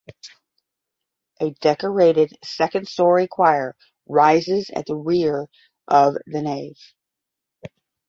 A 1.39 1.51
decorated 1.61 2.35
second 2.43 2.87
story 2.87 3.27
choir 3.27 3.75
rises 4.07 4.71
at 4.71 4.87
the 4.87 4.95
rear 4.95 5.45
of 5.87 6.15
the 6.25 6.41
nave. 6.41 6.79